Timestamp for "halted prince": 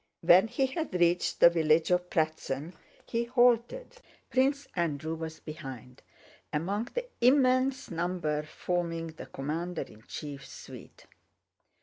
3.25-4.67